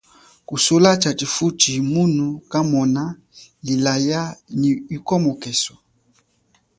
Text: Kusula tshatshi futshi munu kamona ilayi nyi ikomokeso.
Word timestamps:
Kusula 0.47 0.89
tshatshi 1.01 1.27
futshi 1.35 1.71
munu 1.91 2.25
kamona 2.51 3.03
ilayi 3.73 4.19
nyi 4.59 4.71
ikomokeso. 4.95 5.73